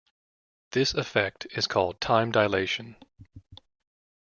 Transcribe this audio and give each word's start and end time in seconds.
This 0.71 0.95
effect 0.95 1.45
is 1.51 1.67
called 1.67 2.01
time 2.01 2.31
dilation. 2.31 2.95